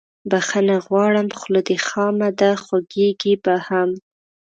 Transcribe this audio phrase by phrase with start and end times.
[0.29, 3.89] بخښنه غواړم خوله دې خامه ده خوږیږي به هم